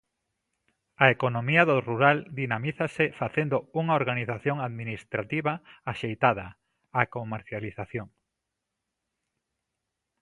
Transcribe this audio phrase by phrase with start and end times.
[1.03, 5.53] A economía do rural dinamízase facendo unha organización administrativa
[5.91, 6.47] axeitada:
[7.01, 8.07] a comarcalización.